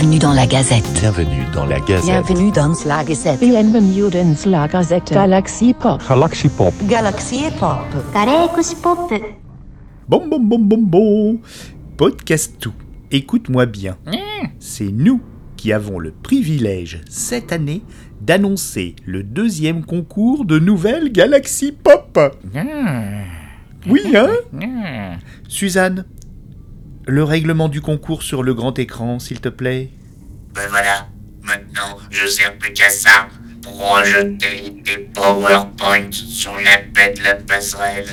Bienvenue 0.00 0.18
dans 0.18 0.32
la 0.32 0.46
Gazette. 0.46 0.90
Bienvenue 0.94 1.44
dans 1.52 1.66
la 1.66 1.78
Gazette. 1.78 2.04
Bienvenue 2.06 2.50
dans 2.52 2.74
la 2.86 3.04
Gazette. 3.04 3.38
Bienvenue 3.38 4.10
dans 4.10 4.50
la 4.50 4.66
Gazette. 4.66 5.12
Galaxy 5.12 5.74
Pop. 5.74 6.00
Galaxy 6.08 6.48
Pop. 6.48 6.74
Galaxy 6.88 7.42
Pop. 7.58 7.84
Galaxy 8.14 8.76
Pop. 8.76 9.12
Bon, 10.08 10.26
bon, 10.26 10.40
bon, 10.40 10.58
bon, 10.58 10.78
bon. 10.78 11.40
Podcast 11.98 12.54
tout. 12.58 12.72
Écoute-moi 13.10 13.66
bien. 13.66 13.98
Mmh. 14.06 14.46
C'est 14.58 14.90
nous 14.90 15.20
qui 15.58 15.70
avons 15.70 15.98
le 15.98 16.12
privilège 16.12 17.02
cette 17.10 17.52
année 17.52 17.82
d'annoncer 18.22 18.96
le 19.04 19.22
deuxième 19.22 19.84
concours 19.84 20.46
de 20.46 20.58
nouvelles 20.58 21.12
Galaxy 21.12 21.72
Pop. 21.72 22.18
Mmh. 22.54 22.60
Oui, 23.86 24.00
hein? 24.16 24.30
Mmh. 24.50 25.18
Suzanne, 25.46 26.06
le 27.06 27.24
règlement 27.24 27.68
du 27.68 27.80
concours 27.80 28.22
sur 28.22 28.42
le 28.42 28.54
grand 28.54 28.78
écran, 28.78 29.18
s'il 29.18 29.40
te 29.40 29.48
plaît. 29.48 29.90
Ben 30.54 30.66
voilà, 30.68 31.08
maintenant 31.42 31.98
je 32.10 32.26
sers 32.26 32.56
plus 32.58 32.72
qu'à 32.72 32.90
ça 32.90 33.28
pour 33.62 33.96
rejeter 33.96 34.70
des 34.84 35.08
PowerPoints 35.14 36.12
sur 36.12 36.52
la 36.56 36.78
paix 36.94 37.14
de 37.16 37.22
la 37.22 37.34
passerelle. 37.36 38.06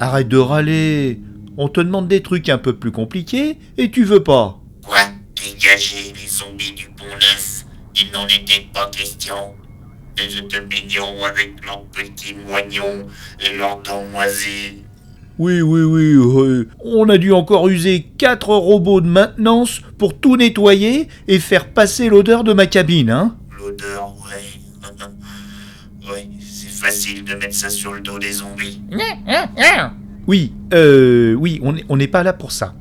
Arrête 0.00 0.28
de 0.28 0.36
râler. 0.36 1.20
On 1.56 1.68
te 1.68 1.80
demande 1.80 2.06
des 2.06 2.22
trucs 2.22 2.48
un 2.48 2.58
peu 2.58 2.76
plus 2.76 2.92
compliqués 2.92 3.58
et 3.76 3.90
tu 3.90 4.04
veux 4.04 4.22
pas. 4.22 4.60
Quoi? 4.84 5.00
Dégager 5.34 6.12
les 6.14 6.28
zombies 6.28 6.72
du 6.72 6.88
pont 6.90 7.04
neuf 7.06 7.64
Il 7.96 8.12
n'en 8.12 8.26
était 8.26 8.66
pas 8.72 8.88
question. 8.90 9.54
Ils 10.16 10.38
étaient 10.38 10.64
mignons 10.64 11.24
avec 11.24 11.64
leurs 11.64 11.84
petits 11.86 12.34
moignons 12.34 13.06
et 13.40 13.56
leurs 13.56 13.82
dents 13.82 14.04
moisies. 14.12 14.84
Oui, 15.38 15.62
oui, 15.62 15.82
oui, 15.82 16.16
oui. 16.16 16.66
On 16.84 17.08
a 17.08 17.16
dû 17.16 17.32
encore 17.32 17.68
user 17.68 18.06
quatre 18.18 18.48
robots 18.48 19.00
de 19.00 19.06
maintenance 19.06 19.80
pour 19.96 20.18
tout 20.18 20.36
nettoyer 20.36 21.08
et 21.28 21.38
faire 21.38 21.68
passer 21.68 22.08
l'odeur 22.08 22.42
de 22.42 22.52
ma 22.52 22.66
cabine, 22.66 23.10
hein 23.10 23.36
L'odeur, 23.56 24.14
ouais. 24.26 26.10
ouais, 26.12 26.28
c'est 26.40 26.70
facile 26.70 27.24
de 27.24 27.34
mettre 27.34 27.54
ça 27.54 27.70
sur 27.70 27.92
le 27.92 28.00
dos 28.00 28.18
des 28.18 28.32
zombies. 28.32 28.80
Oui, 30.26 30.52
euh, 30.74 31.32
oui, 31.32 31.58
on 31.62 31.72
n'est 31.72 31.86
on 31.88 31.96
n'est 31.96 32.06
pas 32.06 32.22
là 32.22 32.34
pour 32.34 32.52
ça. 32.52 32.74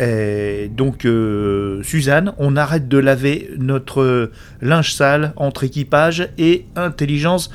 Euh, 0.00 0.66
donc, 0.68 1.04
euh, 1.04 1.80
Suzanne, 1.84 2.32
on 2.38 2.56
arrête 2.56 2.88
de 2.88 2.98
laver 2.98 3.50
notre 3.56 4.32
linge 4.60 4.92
sale 4.92 5.32
entre 5.36 5.62
équipage 5.62 6.30
et 6.38 6.66
intelligence 6.74 7.50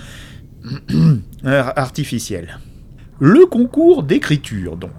artificielle. 1.43 2.59
Le 3.19 3.47
concours 3.47 4.03
d'écriture, 4.03 4.77
donc. 4.77 4.91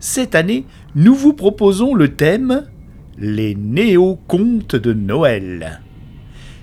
Cette 0.00 0.34
année, 0.34 0.64
nous 0.94 1.14
vous 1.14 1.34
proposons 1.34 1.94
le 1.94 2.08
thème 2.08 2.64
Les 3.18 3.54
néo-contes 3.54 4.74
de 4.74 4.94
Noël. 4.94 5.82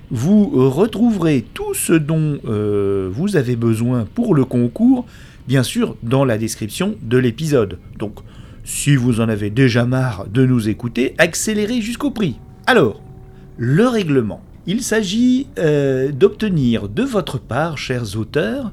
Vous 0.10 0.50
retrouverez 0.68 1.46
tout 1.54 1.76
ce 1.76 1.94
dont 1.94 2.40
euh, 2.46 3.08
vous 3.14 3.38
avez 3.38 3.56
besoin 3.56 4.08
pour 4.16 4.34
le 4.34 4.46
concours, 4.46 5.06
bien 5.48 5.62
sûr, 5.62 5.96
dans 6.02 6.26
la 6.26 6.40
description 6.40 6.96
de 7.04 7.20
l'épisode. 7.20 7.78
Donc, 8.00 8.16
si 8.64 8.96
vous 8.96 9.22
en 9.22 9.30
avez 9.30 9.52
déjà 9.52 9.86
marre 9.86 10.26
de 10.28 10.44
nous 10.44 10.70
écouter, 10.70 11.14
accélérez 11.20 11.82
jusqu'au 11.82 12.10
prix. 12.10 12.38
Alors, 12.66 13.00
le 13.58 13.88
règlement. 13.88 14.42
Il 14.66 14.82
s'agit 14.82 15.46
euh, 15.60 16.12
d'obtenir 16.12 16.90
de 16.90 17.04
votre 17.04 17.38
part, 17.40 17.78
chers 17.78 18.18
auteurs, 18.18 18.72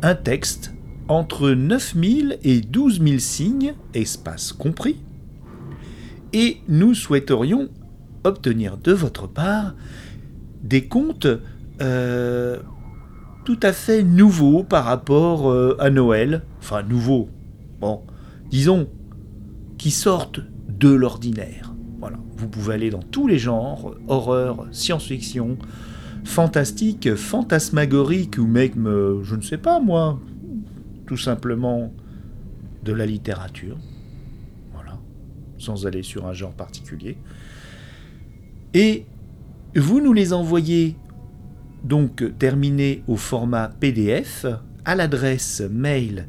un 0.00 0.14
texte 0.14 0.72
entre 1.08 1.50
9000 1.50 2.38
et 2.42 2.60
12 2.60 3.00
000 3.02 3.18
signes, 3.18 3.74
espace 3.94 4.52
compris, 4.52 4.96
et 6.32 6.58
nous 6.68 6.94
souhaiterions 6.94 7.68
obtenir 8.24 8.76
de 8.76 8.92
votre 8.92 9.26
part 9.26 9.74
des 10.62 10.86
contes 10.86 11.26
euh, 11.80 12.58
tout 13.44 13.58
à 13.62 13.72
fait 13.72 14.02
nouveaux 14.02 14.62
par 14.62 14.84
rapport 14.84 15.50
euh, 15.50 15.76
à 15.80 15.88
Noël, 15.88 16.42
enfin 16.58 16.82
nouveaux, 16.82 17.28
bon, 17.80 18.02
disons, 18.50 18.88
qui 19.78 19.90
sortent 19.90 20.40
de 20.68 20.90
l'ordinaire. 20.90 21.72
Voilà, 21.98 22.18
vous 22.36 22.48
pouvez 22.48 22.74
aller 22.74 22.90
dans 22.90 23.02
tous 23.02 23.26
les 23.26 23.38
genres, 23.38 23.94
horreur, 24.06 24.66
science-fiction, 24.70 25.56
fantastique, 26.24 27.14
fantasmagorique 27.14 28.36
ou 28.38 28.46
même, 28.46 28.86
euh, 28.86 29.22
je 29.22 29.34
ne 29.34 29.40
sais 29.40 29.56
pas 29.56 29.80
moi, 29.80 30.20
tout 31.08 31.16
simplement 31.16 31.92
de 32.84 32.92
la 32.92 33.04
littérature. 33.06 33.76
Voilà, 34.72 35.00
sans 35.56 35.84
aller 35.86 36.04
sur 36.04 36.26
un 36.26 36.34
genre 36.34 36.52
particulier. 36.52 37.16
Et 38.74 39.06
vous 39.74 40.02
nous 40.02 40.12
les 40.12 40.34
envoyez 40.34 40.96
donc 41.82 42.22
terminés 42.38 43.02
au 43.08 43.16
format 43.16 43.68
PDF 43.68 44.44
à 44.84 44.94
l'adresse 44.94 45.62
mail 45.70 46.28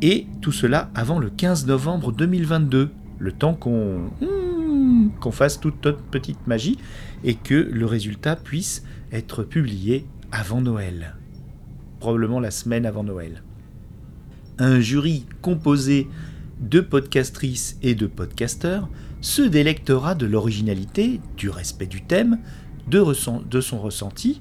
Et 0.02 0.26
tout 0.40 0.52
cela 0.52 0.90
avant 0.96 1.20
le 1.20 1.30
15 1.30 1.66
novembre 1.66 2.10
2022, 2.12 2.90
le 3.18 3.32
temps 3.32 3.54
qu'on 3.54 4.10
hmm, 4.20 5.10
qu'on 5.20 5.32
fasse 5.32 5.60
toute 5.60 5.84
notre 5.84 6.02
petite 6.02 6.46
magie 6.46 6.78
et 7.24 7.34
que 7.34 7.54
le 7.54 7.86
résultat 7.86 8.36
puisse 8.36 8.84
être 9.12 9.42
publié 9.42 10.06
avant 10.32 10.60
Noël 10.60 11.16
probablement 12.06 12.40
la 12.40 12.50
semaine 12.50 12.86
avant 12.86 13.04
Noël. 13.04 13.42
Un 14.58 14.80
jury 14.80 15.26
composé 15.42 16.08
de 16.60 16.80
podcastrices 16.80 17.76
et 17.82 17.94
de 17.94 18.06
podcasteurs 18.06 18.88
se 19.20 19.42
délectera 19.42 20.14
de 20.14 20.26
l'originalité, 20.26 21.20
du 21.36 21.50
respect 21.50 21.86
du 21.86 22.02
thème, 22.02 22.38
de, 22.88 23.04
de, 23.48 23.60
son 23.60 23.80
ressenti 23.80 24.40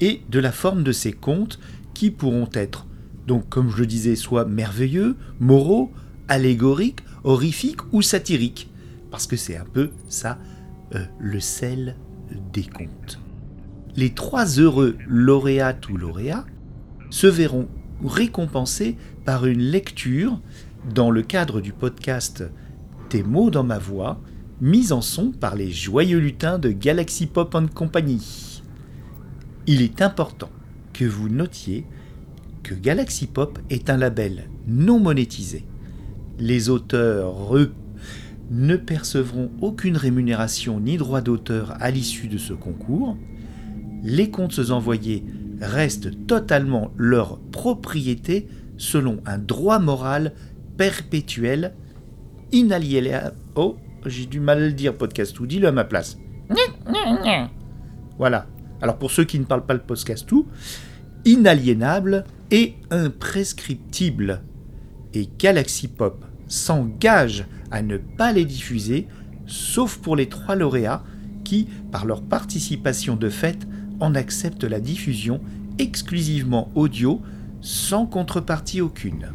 et 0.00 0.22
de 0.30 0.38
la 0.38 0.50
forme 0.50 0.82
de 0.82 0.92
ses 0.92 1.12
contes 1.12 1.60
qui 1.92 2.10
pourront 2.10 2.48
être, 2.54 2.86
donc 3.26 3.48
comme 3.48 3.70
je 3.70 3.78
le 3.78 3.86
disais, 3.86 4.16
soit 4.16 4.46
merveilleux, 4.46 5.16
moraux, 5.38 5.92
allégoriques, 6.28 7.03
horrifiques 7.24 7.80
ou 7.92 8.02
satiriques. 8.02 8.70
Parce 9.10 9.26
que 9.26 9.36
c'est 9.36 9.56
un 9.56 9.64
peu 9.64 9.90
ça 10.08 10.38
euh, 10.94 11.04
le 11.18 11.40
sel 11.40 11.96
des 12.52 12.64
contes. 12.64 13.20
Les 13.96 14.10
trois 14.10 14.58
heureux 14.58 14.96
lauréats 15.06 15.76
ou 15.90 15.96
lauréats 15.96 16.44
se 17.10 17.26
verront 17.26 17.68
récompensés 18.04 18.96
par 19.24 19.46
une 19.46 19.60
lecture 19.60 20.40
dans 20.94 21.10
le 21.10 21.22
cadre 21.22 21.60
du 21.60 21.72
podcast 21.72 22.44
Tes 23.08 23.22
mots 23.22 23.50
dans 23.50 23.62
ma 23.62 23.78
voix, 23.78 24.20
mise 24.60 24.92
en 24.92 25.00
son 25.00 25.30
par 25.30 25.54
les 25.54 25.70
joyeux 25.70 26.18
lutins 26.18 26.58
de 26.58 26.70
Galaxy 26.70 27.26
Pop 27.26 27.54
and 27.54 27.68
Company. 27.68 28.62
Il 29.66 29.80
est 29.80 30.02
important 30.02 30.50
que 30.92 31.04
vous 31.04 31.28
notiez 31.28 31.86
que 32.62 32.74
Galaxy 32.74 33.26
Pop 33.26 33.58
est 33.70 33.90
un 33.90 33.96
label 33.96 34.48
non 34.66 34.98
monétisé. 34.98 35.64
Les 36.38 36.68
auteurs, 36.68 37.56
eux, 37.56 37.72
ne 38.50 38.76
percevront 38.76 39.50
aucune 39.60 39.96
rémunération 39.96 40.80
ni 40.80 40.96
droit 40.96 41.20
d'auteur 41.20 41.74
à 41.80 41.90
l'issue 41.90 42.28
de 42.28 42.38
ce 42.38 42.52
concours. 42.52 43.16
Les 44.02 44.30
comptes 44.30 44.60
envoyés 44.70 45.24
restent 45.60 46.26
totalement 46.26 46.90
leur 46.96 47.38
propriété 47.38 48.48
selon 48.76 49.20
un 49.24 49.38
droit 49.38 49.78
moral 49.78 50.32
perpétuel, 50.76 51.74
inaliénable. 52.52 53.34
Oh, 53.54 53.76
j'ai 54.04 54.26
du 54.26 54.40
mal 54.40 54.58
à 54.58 54.66
le 54.66 54.72
dire, 54.72 54.96
podcast 54.96 55.38
ou 55.40 55.46
dis-le 55.46 55.68
à 55.68 55.72
ma 55.72 55.84
place. 55.84 56.18
Voilà. 58.18 58.46
Alors 58.82 58.98
pour 58.98 59.10
ceux 59.10 59.24
qui 59.24 59.38
ne 59.38 59.44
parlent 59.44 59.64
pas 59.64 59.74
le 59.74 59.80
podcast 59.80 60.26
tout, 60.26 60.46
inaliénable 61.24 62.24
et 62.50 62.74
imprescriptible. 62.90 64.42
Et 65.14 65.28
Galaxy 65.38 65.88
Pop 65.88 66.24
s'engage 66.48 67.46
à 67.70 67.82
ne 67.82 67.96
pas 67.96 68.32
les 68.32 68.44
diffuser, 68.44 69.06
sauf 69.46 69.98
pour 69.98 70.16
les 70.16 70.28
trois 70.28 70.54
lauréats 70.54 71.02
qui, 71.44 71.68
par 71.92 72.06
leur 72.06 72.22
participation 72.22 73.16
de 73.16 73.28
fait, 73.28 73.66
en 74.00 74.14
acceptent 74.14 74.64
la 74.64 74.80
diffusion 74.80 75.40
exclusivement 75.78 76.70
audio 76.74 77.20
sans 77.60 78.06
contrepartie 78.06 78.80
aucune. 78.80 79.32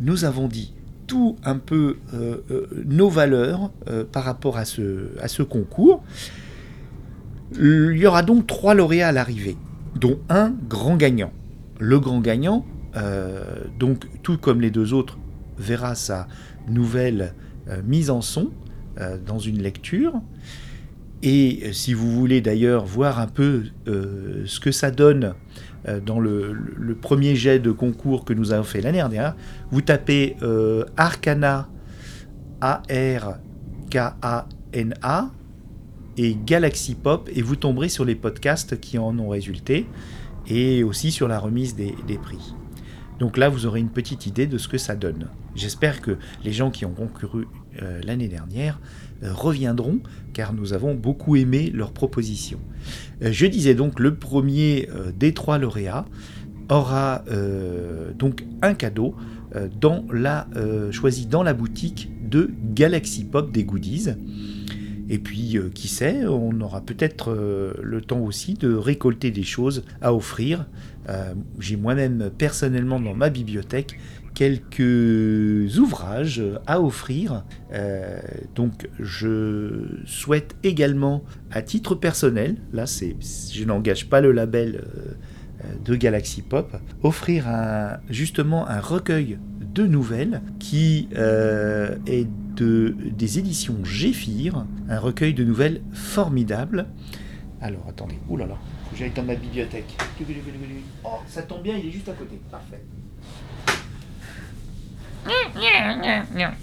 Nous 0.00 0.24
avons 0.24 0.48
dit 0.48 0.74
tout 1.06 1.36
un 1.44 1.58
peu 1.58 1.98
euh, 2.14 2.38
euh, 2.50 2.84
nos 2.86 3.08
valeurs 3.08 3.70
euh, 3.88 4.04
par 4.04 4.24
rapport 4.24 4.56
à 4.56 4.64
ce, 4.64 5.16
à 5.20 5.28
ce 5.28 5.42
concours. 5.42 6.02
Il 7.54 7.96
y 7.98 8.06
aura 8.06 8.22
donc 8.22 8.46
trois 8.46 8.74
lauréats 8.74 9.08
à 9.08 9.12
l'arrivée, 9.12 9.56
dont 9.94 10.18
un 10.28 10.54
grand 10.68 10.96
gagnant. 10.96 11.32
Le 11.78 12.00
grand 12.00 12.20
gagnant, 12.20 12.64
donc 13.78 14.06
tout 14.22 14.38
comme 14.38 14.60
les 14.60 14.70
deux 14.70 14.92
autres, 14.92 15.18
verra 15.58 15.94
sa 15.94 16.26
nouvelle 16.68 17.34
mise 17.84 18.10
en 18.10 18.20
son 18.20 18.50
dans 19.26 19.38
une 19.38 19.62
lecture. 19.62 20.20
Et 21.22 21.60
euh, 21.64 21.72
si 21.72 21.94
vous 21.94 22.10
voulez 22.12 22.40
d'ailleurs 22.40 22.84
voir 22.84 23.20
un 23.20 23.28
peu 23.28 23.62
euh, 23.86 24.42
ce 24.46 24.60
que 24.60 24.72
ça 24.72 24.90
donne 24.90 25.34
euh, 25.88 26.00
dans 26.00 26.18
le, 26.18 26.56
premier 27.00 27.36
jet 27.36 27.58
de 27.60 27.70
concours 27.70 28.24
que 28.24 28.32
nous 28.32 28.52
avons 28.52 28.64
fait 28.64 28.80
l'année 28.80 28.98
dernière, 28.98 29.36
vous 29.70 29.82
tapez 29.82 30.36
euh, 30.42 30.84
Arcana, 30.96 31.68
A-R-K-A-N-A, 32.60 33.30
et 36.18 36.36
Galaxy 36.44 36.94
Pop, 36.94 37.30
et 37.34 37.40
vous 37.40 37.56
tomberez 37.56 37.88
sur 37.88 38.04
les 38.04 38.14
podcasts 38.14 38.78
qui 38.78 38.98
en 38.98 39.18
ont 39.18 39.30
résulté, 39.30 39.86
et 40.46 40.84
aussi 40.84 41.10
sur 41.10 41.26
la 41.26 41.38
remise 41.38 41.74
des 41.74 42.18
prix. 42.22 42.54
Donc 43.22 43.36
là, 43.36 43.48
vous 43.48 43.66
aurez 43.66 43.78
une 43.78 43.88
petite 43.88 44.26
idée 44.26 44.48
de 44.48 44.58
ce 44.58 44.66
que 44.66 44.78
ça 44.78 44.96
donne. 44.96 45.28
J'espère 45.54 46.00
que 46.00 46.16
les 46.44 46.52
gens 46.52 46.72
qui 46.72 46.84
ont 46.84 46.90
concouru 46.90 47.46
euh, 47.80 48.00
l'année 48.02 48.26
dernière 48.26 48.80
euh, 49.22 49.32
reviendront, 49.32 50.00
car 50.32 50.52
nous 50.52 50.72
avons 50.72 50.96
beaucoup 50.96 51.36
aimé 51.36 51.70
leurs 51.72 51.92
propositions. 51.92 52.58
Euh, 53.22 53.28
je 53.30 53.46
disais 53.46 53.76
donc, 53.76 54.00
le 54.00 54.16
premier 54.16 54.88
des 55.16 55.34
trois 55.34 55.58
lauréats 55.58 56.04
aura 56.68 57.22
donc 58.18 58.44
un 58.60 58.74
cadeau 58.74 59.14
dans 59.80 60.04
la, 60.10 60.48
choisi 60.90 61.26
dans 61.26 61.44
la 61.44 61.54
boutique 61.54 62.10
de 62.28 62.50
Galaxy 62.74 63.24
Pop 63.24 63.52
des 63.52 63.62
goodies. 63.62 64.08
Et 65.08 65.18
puis, 65.18 65.58
qui 65.74 65.86
sait, 65.86 66.26
on 66.26 66.58
aura 66.60 66.80
peut-être 66.80 67.32
le 67.80 68.00
temps 68.00 68.20
aussi 68.20 68.54
de 68.54 68.74
récolter 68.74 69.30
des 69.30 69.42
choses 69.42 69.84
à 70.00 70.14
offrir. 70.14 70.66
Euh, 71.08 71.34
J'ai 71.58 71.76
moi-même 71.76 72.30
personnellement 72.36 73.00
dans 73.00 73.14
ma 73.14 73.30
bibliothèque 73.30 73.98
quelques 74.34 75.78
ouvrages 75.78 76.42
à 76.66 76.80
offrir. 76.80 77.44
Euh, 77.72 78.18
donc, 78.54 78.88
je 78.98 80.00
souhaite 80.06 80.56
également, 80.62 81.22
à 81.50 81.60
titre 81.62 81.94
personnel, 81.94 82.56
là, 82.72 82.84
je 82.86 83.64
n'engage 83.64 84.08
pas 84.08 84.20
le 84.20 84.32
label 84.32 84.84
euh, 84.84 85.74
de 85.84 85.94
Galaxy 85.96 86.42
Pop, 86.42 86.76
offrir 87.02 87.46
un, 87.48 87.98
justement 88.08 88.66
un 88.68 88.80
recueil 88.80 89.38
de 89.74 89.86
nouvelles 89.86 90.42
qui 90.58 91.08
est 91.14 92.26
de, 92.56 92.94
des 93.16 93.38
éditions 93.38 93.82
Géphir, 93.84 94.66
un 94.88 94.98
recueil 94.98 95.34
de 95.34 95.44
nouvelles 95.44 95.80
formidable. 95.92 96.86
Alors 97.62 97.86
attendez, 97.88 98.18
oulala, 98.28 98.56
faut 98.84 98.90
que 98.90 98.96
j'aille 98.96 99.12
dans 99.12 99.22
ma 99.22 99.36
bibliothèque. 99.36 99.96
Oh, 101.04 101.08
ça 101.28 101.42
tombe 101.42 101.62
bien, 101.62 101.76
il 101.76 101.86
est 101.86 101.92
juste 101.92 102.08
à 102.08 102.12
côté, 102.12 102.40
parfait. 102.50 102.82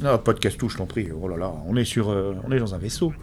Non, 0.02 0.18
pas 0.18 0.34
de 0.34 0.40
casse-touche, 0.40 0.76
t'en 0.76 0.86
prie. 0.86 1.08
Oh 1.12 1.30
là 1.30 1.38
là, 1.38 1.54
on 1.66 1.78
est, 1.78 1.86
sur, 1.86 2.10
euh, 2.10 2.36
on 2.46 2.52
est 2.52 2.60
dans 2.60 2.76
un 2.76 2.78
vaisseau. 2.78 3.14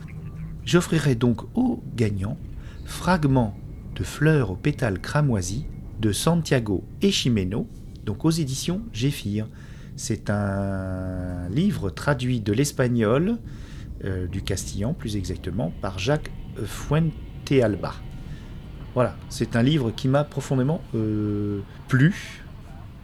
J'offrirai 0.64 1.14
donc 1.14 1.42
au 1.54 1.82
gagnant 1.94 2.38
Fragments 2.86 3.54
de 3.94 4.04
fleurs 4.04 4.52
aux 4.52 4.56
pétales 4.56 4.98
cramoisis 4.98 5.64
de 6.00 6.12
Santiago 6.12 6.82
Echimeno, 7.02 7.68
donc 8.04 8.24
aux 8.24 8.30
éditions 8.30 8.80
Géphir. 8.94 9.48
C'est 9.96 10.30
un 10.30 11.48
livre 11.50 11.90
traduit 11.90 12.40
de 12.40 12.54
l'espagnol, 12.54 13.36
euh, 14.04 14.26
du 14.28 14.40
castillan 14.40 14.94
plus 14.94 15.16
exactement, 15.16 15.72
par 15.82 15.98
Jacques 15.98 16.30
Fuentealba. 17.46 17.94
Voilà, 18.94 19.14
c'est 19.28 19.56
un 19.56 19.62
livre 19.62 19.90
qui 19.90 20.08
m'a 20.08 20.24
profondément 20.24 20.80
euh, 20.94 21.60
plu, 21.88 22.42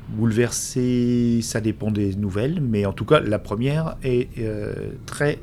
bouleversé, 0.09 1.41
ça 1.43 1.61
dépend 1.61 1.91
des 1.91 2.15
nouvelles, 2.17 2.61
mais 2.63 2.87
en 2.87 2.93
tout 2.93 3.05
cas 3.05 3.21
la 3.21 3.39
première 3.39 3.97
est 4.03 4.31
euh, 4.39 4.93
très 5.05 5.39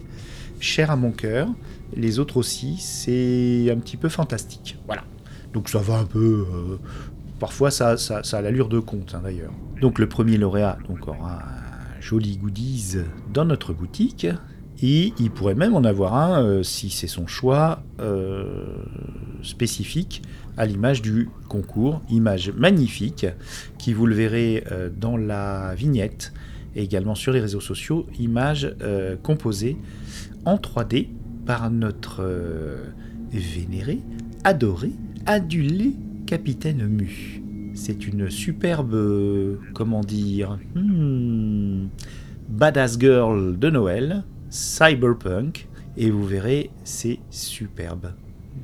chère 0.60 0.90
à 0.90 0.96
mon 0.96 1.12
cœur. 1.12 1.48
Les 1.96 2.20
autres 2.20 2.38
aussi, 2.38 2.78
c'est 2.78 3.70
un 3.72 3.78
petit 3.78 3.98
peu 3.98 4.10
fantastique. 4.10 4.78
Voilà. 4.88 5.04
Donc 5.54 5.70
ça 5.70 5.80
va 5.80 6.00
un 6.00 6.06
peu. 6.06 6.48
euh, 6.52 6.78
parfois 7.40 7.70
ça, 7.70 7.98
ça, 7.98 8.24
ça 8.24 8.40
a 8.40 8.42
l'allure 8.42 8.70
de 8.70 8.80
conte 8.80 9.14
hein, 9.16 9.22
d'ailleurs. 9.24 9.54
Donc 9.82 10.00
le 10.00 10.10
premier 10.10 10.38
lauréat 10.38 10.78
donc, 10.88 11.08
aura 11.08 11.44
un 11.44 12.02
joli 12.02 12.38
goodies 12.38 12.98
dans 13.32 13.46
notre 13.46 13.72
boutique. 13.72 14.28
Et 14.82 15.14
il 15.20 15.30
pourrait 15.30 15.56
même 15.56 15.76
en 15.76 15.84
avoir 15.84 16.16
un, 16.16 16.44
euh, 16.44 16.64
si 16.64 16.90
c'est 16.90 17.08
son 17.08 17.28
choix, 17.28 17.84
euh, 18.00 18.46
spécifique, 19.44 20.22
à 20.58 20.66
l'image 20.66 21.02
du 21.02 21.30
concours. 21.50 22.02
Image 22.10 22.52
magnifique, 22.52 23.26
qui 23.78 23.94
vous 23.94 24.06
le 24.06 24.16
verrez 24.16 24.64
euh, 24.72 24.90
dans 24.90 25.18
la 25.18 25.76
vignette 25.76 26.34
et 26.76 26.84
également 26.84 27.16
sur 27.16 27.34
les 27.34 27.42
réseaux 27.42 27.60
sociaux. 27.60 28.06
Image 28.20 28.76
composée 29.24 29.76
en 30.46 30.56
3D 30.56 31.08
par 31.46 31.72
notre 31.72 32.24
vénéré, 33.32 34.00
adoré, 34.44 34.92
adulé 35.26 35.94
capitaine 36.28 36.86
Mu. 36.88 37.42
C'est 37.74 38.08
une 38.08 38.30
superbe, 38.30 39.58
comment 39.74 40.02
dire, 40.02 40.60
hmm, 40.76 41.88
badass 42.50 43.00
girl 43.00 43.58
de 43.58 43.70
Noël, 43.72 44.24
cyberpunk, 44.50 45.68
et 45.98 46.10
vous 46.10 46.26
verrez, 46.26 46.72
c'est 46.84 47.20
superbe. 47.30 48.14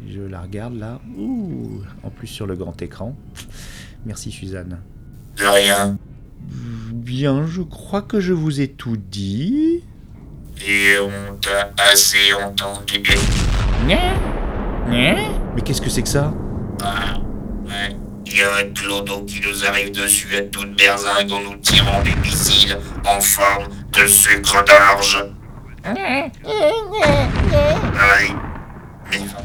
Je 0.09 0.21
la 0.21 0.41
regarde 0.41 0.75
là, 0.75 0.99
ouh, 1.17 1.81
en 2.03 2.09
plus 2.09 2.27
sur 2.27 2.47
le 2.47 2.55
grand 2.55 2.81
écran. 2.81 3.15
Merci 4.05 4.31
Suzanne. 4.31 4.81
De 5.37 5.45
rien. 5.45 5.97
Bien, 6.93 7.45
je 7.47 7.61
crois 7.61 8.01
que 8.01 8.19
je 8.19 8.33
vous 8.33 8.61
ai 8.61 8.67
tout 8.67 8.97
dit. 8.97 9.83
Et 10.67 10.97
on 10.99 11.35
t'a 11.35 11.71
assez 11.91 12.33
entendu. 12.33 13.03
Mais 13.85 15.61
qu'est-ce 15.63 15.81
que 15.81 15.89
c'est 15.89 16.03
que 16.03 16.09
ça? 16.09 16.33
Ah, 16.81 17.15
ouais. 17.65 17.95
Il 18.27 18.37
y 18.37 18.41
a 18.41 18.55
un 18.57 18.73
clodo 18.73 19.23
qui 19.23 19.41
nous 19.41 19.65
arrive 19.65 19.91
dessus 19.91 20.35
à 20.35 20.41
toute 20.41 20.75
berzingue 20.75 21.31
en 21.31 21.41
nous 21.41 21.57
tirant 21.57 22.01
des 22.03 22.15
missiles 22.15 22.77
en 23.05 23.19
forme 23.21 23.65
de 23.91 24.07
sucre 24.07 24.63
d'orge. 24.65 25.25
Aïe. 25.85 26.31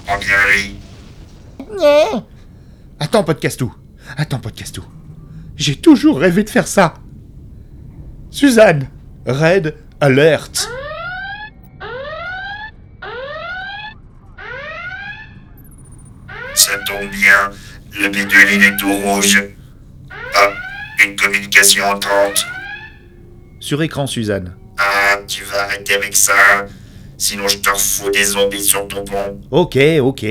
Pas 0.06 0.18
bien. 0.18 2.24
Attends, 2.98 3.24
podcastou. 3.24 3.74
Attends, 4.16 4.38
podcastou. 4.38 4.84
J'ai 5.56 5.76
toujours 5.76 6.18
rêvé 6.18 6.44
de 6.44 6.50
faire 6.50 6.66
ça. 6.66 6.94
Suzanne, 8.30 8.88
Red 9.26 9.76
Alert. 10.00 10.68
Ça 16.54 16.78
tombe 16.86 17.10
bien. 17.10 17.50
Le 18.00 18.08
bidule 18.08 18.48
il 18.54 18.64
est 18.64 18.76
tout 18.76 18.92
rouge. 18.92 19.42
Ah, 20.10 20.48
une 21.04 21.16
communication 21.16 21.84
entrante. 21.84 22.46
Sur 23.58 23.82
écran, 23.82 24.06
Suzanne. 24.06 24.54
Tu 25.30 25.44
vas 25.44 25.62
arrêter 25.62 25.94
avec 25.94 26.16
ça. 26.16 26.32
Sinon 27.16 27.46
je 27.46 27.58
te 27.58 27.70
refous 27.70 28.10
des 28.10 28.24
zombies 28.24 28.64
sur 28.64 28.88
ton 28.88 29.04
pont. 29.04 29.40
Ok, 29.52 29.78
ok. 30.00 30.26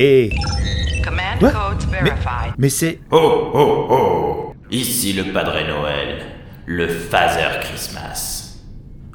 Command 1.02 1.40
codes 1.40 1.90
verified. 1.90 2.54
Mais 2.58 2.68
c'est... 2.68 3.00
Oh 3.10 3.50
oh 3.54 3.88
oh 3.90 4.54
Ici 4.70 5.14
le 5.14 5.32
Padre 5.32 5.66
Noël, 5.66 6.26
le 6.66 6.90
Father 6.90 7.62
Christmas. 7.62 8.58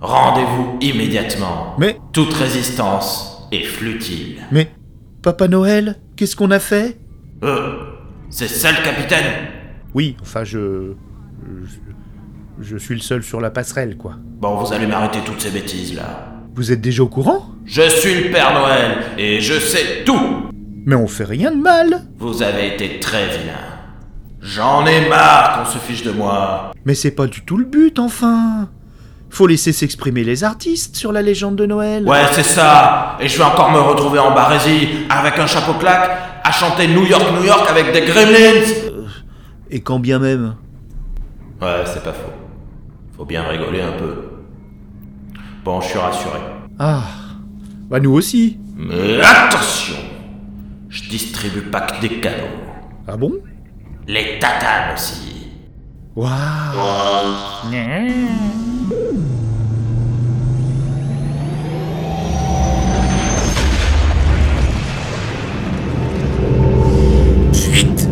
Rendez-vous 0.01 0.79
immédiatement. 0.81 1.75
Mais... 1.79 1.99
Toute 2.15 2.33
résistance 2.33 3.47
est 3.53 3.65
futile. 3.65 4.41
Mais... 4.51 4.71
Papa 5.23 5.49
Noël, 5.49 6.01
qu'est-ce 6.17 6.35
qu'on 6.35 6.51
a 6.51 6.61
fait? 6.61 6.97
Euh, 7.43 7.93
c'est 8.31 8.49
ça 8.49 8.73
le 8.73 8.83
capitaine 8.83 9.49
Oui, 9.93 10.17
enfin, 10.23 10.45
je... 10.45 10.95
je... 11.63 11.77
Je 12.61 12.77
suis 12.77 12.95
le 12.95 13.01
seul 13.01 13.23
sur 13.23 13.41
la 13.41 13.51
passerelle, 13.51 13.97
quoi. 13.97 14.15
Bon, 14.41 14.55
vous 14.57 14.73
allez 14.73 14.87
m'arrêter 14.87 15.19
toutes 15.25 15.41
ces 15.41 15.51
bêtises 15.51 15.95
là. 15.95 16.29
Vous 16.55 16.71
êtes 16.71 16.81
déjà 16.81 17.03
au 17.03 17.09
courant? 17.09 17.47
Je 17.65 17.89
suis 17.89 18.15
le 18.15 18.31
Père 18.31 18.55
Noël 18.55 18.99
et 19.19 19.41
je 19.41 19.59
sais 19.59 20.05
tout 20.05 20.51
Mais 20.87 20.95
on 20.95 21.09
fait 21.09 21.25
rien 21.25 21.51
de 21.51 21.61
mal. 21.61 22.03
Vous 22.19 22.43
avez 22.43 22.75
été 22.75 23.01
très 23.01 23.27
vilain. 23.27 23.59
J'en 24.41 24.87
ai 24.87 25.09
marre 25.09 25.59
qu'on 25.59 25.71
se 25.71 25.79
fiche 25.79 26.05
de 26.05 26.13
moi. 26.13 26.71
Mais 26.85 26.95
c'est 26.95 27.11
pas 27.11 27.27
du 27.27 27.45
tout 27.45 27.57
le 27.57 27.65
but, 27.65 27.99
enfin. 27.99 28.69
Faut 29.31 29.49
laisser 29.49 29.73
s'exprimer 29.73 30.23
les 30.23 30.45
artistes 30.45 30.95
sur 30.95 31.11
la 31.11 31.23
légende 31.23 31.57
de 31.57 31.67
Noël. 31.67 32.07
Ouais, 32.07 32.23
c'est 32.31 32.45
ça. 32.45 33.17
Et 33.19 33.27
je 33.27 33.37
vais 33.37 33.45
encore 33.45 33.73
me 33.73 33.81
retrouver 33.81 34.21
en 34.21 34.33
Barésie 34.33 34.89
avec 35.11 35.39
un 35.39 35.47
chapeau 35.49 35.73
claque 35.75 36.11
à 36.45 36.53
chanter 36.53 36.87
New 36.87 37.05
York, 37.05 37.25
New 37.37 37.45
York 37.45 37.67
avec 37.69 37.93
des 37.93 38.03
gremlins. 38.03 39.09
Et 39.71 39.81
quand 39.81 39.99
bien 39.99 40.21
même. 40.21 40.55
Ouais, 41.61 41.83
c'est 41.87 42.05
pas 42.05 42.13
faux. 42.13 42.44
Faut 43.17 43.25
bien 43.25 43.45
rigoler 43.45 43.81
un 43.81 43.93
peu. 43.93 44.25
Bon, 45.65 45.81
je 45.81 45.89
suis 45.89 45.99
rassuré. 45.99 46.41
Ah, 46.79 47.05
bah 47.89 48.01
nous 48.01 48.13
aussi. 48.13 48.59
Mais 48.77 49.21
attention 49.21 49.95
Je 50.89 51.09
distribue 51.09 51.63
pas 51.63 51.83
que 51.83 52.01
des 52.01 52.19
cadeaux. 52.21 52.45
Ah 53.07 53.17
bon? 53.17 53.35
Les 54.09 54.41
tatanes 54.41 54.95
aussi. 54.95 55.47
Waouh 56.17 56.31
wow. 56.77 57.55
Suite. 67.53 68.09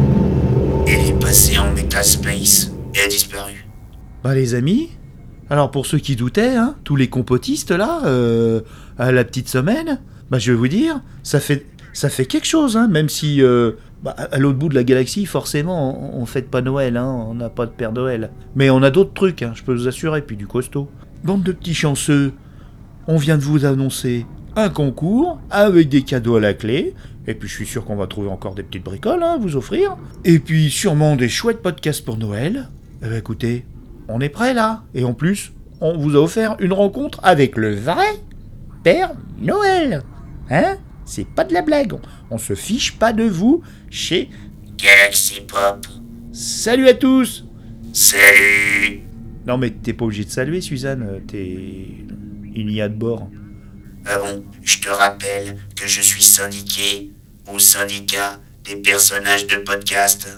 Il 0.87 1.09
est 1.09 1.21
passé 1.21 1.59
en 1.59 1.73
métaspace 1.73 2.71
et 2.95 3.01
a 3.01 3.09
disparu. 3.09 3.62
Bah 4.23 4.35
les 4.35 4.55
amis, 4.55 4.91
alors 5.51 5.71
pour 5.71 5.85
ceux 5.85 5.99
qui 5.99 6.15
doutaient, 6.15 6.57
hein, 6.57 6.77
tous 6.85 6.95
les 6.95 7.09
compotistes 7.09 7.73
là, 7.73 8.03
euh, 8.07 8.61
à 8.99 9.11
la 9.11 9.25
petite 9.25 9.49
semaine, 9.49 10.01
bah 10.31 10.39
je 10.39 10.53
vais 10.53 10.59
vous 10.59 10.69
dire, 10.69 11.01
ça 11.25 11.41
fait, 11.41 11.67
ça 11.93 12.09
fait 12.09 12.27
quelque 12.27 12.47
chose, 12.47 12.77
hein, 12.77 12.87
même 12.87 13.09
si 13.09 13.43
euh, 13.43 13.73
bah, 14.03 14.15
à 14.17 14.39
l'autre 14.39 14.59
bout 14.59 14.69
de 14.69 14.77
la 14.77 14.85
galaxie, 14.85 15.27
forcément, 15.27 16.17
on, 16.17 16.23
on 16.23 16.27
fête 16.27 16.51
pas 16.51 16.63
Noël, 16.63 16.97
hein, 16.97 17.27
on 17.29 17.35
n'a 17.35 17.51
pas 17.51 17.67
de 17.67 17.73
Père 17.73 17.93
Noël. 17.93 18.31
Mais 18.55 18.71
on 18.71 18.83
a 18.83 18.91
d'autres 18.91 19.13
trucs, 19.13 19.43
hein, 19.43 19.53
je 19.55 19.65
peux 19.65 19.75
vous 19.75 19.89
assurer, 19.89 20.23
puis 20.23 20.37
du 20.37 20.47
costaud. 20.47 20.89
Bande 21.25 21.43
de 21.43 21.53
petits 21.53 21.75
chanceux, 21.75 22.33
on 23.09 23.17
vient 23.17 23.39
de 23.39 23.43
vous 23.43 23.65
annoncer 23.65 24.27
un 24.55 24.69
concours 24.69 25.41
avec 25.51 25.89
des 25.89 26.03
cadeaux 26.03 26.37
à 26.37 26.41
la 26.41 26.55
clé. 26.55 26.95
Et 27.27 27.35
puis 27.35 27.49
je 27.49 27.55
suis 27.55 27.67
sûr 27.67 27.85
qu'on 27.85 27.97
va 27.97 28.07
trouver 28.07 28.29
encore 28.29 28.55
des 28.55 28.63
petites 28.63 28.85
bricoles 28.85 29.23
hein, 29.23 29.35
à 29.35 29.39
vous 29.39 29.57
offrir. 29.57 29.97
Et 30.25 30.39
puis 30.39 30.71
sûrement 30.71 31.17
des 31.17 31.29
chouettes 31.29 31.63
podcasts 31.63 32.05
pour 32.05 32.19
Noël. 32.19 32.69
Eh 33.03 33.09
ben 33.09 33.19
écoutez, 33.19 33.65
on 34.09 34.21
est 34.21 34.29
prêt 34.29 34.55
là. 34.55 34.83
Et 34.95 35.05
en 35.05 35.15
plus, 35.15 35.53
on 35.81 35.97
vous 35.97 36.17
a 36.17 36.21
offert 36.21 36.57
une 36.61 36.73
rencontre 36.73 37.21
avec 37.23 37.57
le 37.57 37.75
vrai 37.75 38.21
Père 38.83 39.13
Noël. 39.39 40.03
Hein? 40.51 40.77
C'est 41.05 41.27
pas 41.27 41.45
de 41.45 41.55
la 41.55 41.63
blague. 41.63 41.93
On, 41.93 42.01
on 42.31 42.39
se 42.39 42.55
fiche 42.55 42.99
pas 42.99 43.13
de 43.13 43.25
vous 43.25 43.63
chez 43.91 44.31
Galaxy 44.77 45.41
Pop. 45.43 45.87
Salut 46.33 46.89
à 46.89 46.95
tous 46.95 47.45
Salut 47.93 49.03
Non 49.47 49.59
mais 49.59 49.71
t'es 49.71 49.93
pas 49.93 50.07
obligé 50.07 50.25
de 50.25 50.31
saluer 50.31 50.61
Suzanne, 50.61 51.21
t'es... 51.27 51.87
Il 52.55 52.71
y 52.71 52.81
a 52.81 52.89
de 52.89 52.95
bord. 52.95 53.29
Ah 54.05 54.19
bon, 54.19 54.45
je 54.63 54.79
te 54.79 54.89
rappelle 54.89 55.57
que 55.77 55.87
je 55.87 56.01
suis 56.01 56.23
syndiqué 56.23 57.13
au 57.53 57.59
syndicat 57.59 58.41
des 58.65 58.77
personnages 58.77 59.47
de 59.47 59.57
podcast. 59.57 60.29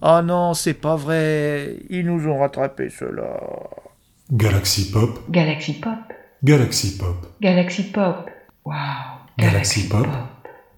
Oh 0.00 0.20
non, 0.22 0.54
c'est 0.54 0.74
pas 0.74 0.96
vrai. 0.96 1.76
Ils 1.90 2.06
nous 2.06 2.28
ont 2.28 2.38
rattrapé 2.38 2.88
cela. 2.90 3.40
Galaxy 4.30 4.90
Pop, 4.90 5.20
Galaxy 5.30 5.74
Pop. 5.80 5.98
Galaxy 6.44 6.98
Pop, 6.98 7.26
Galaxy 7.40 7.90
Pop. 7.90 8.30
Wow. 8.64 8.74
Galaxy 9.38 9.88
Pop. 9.88 10.06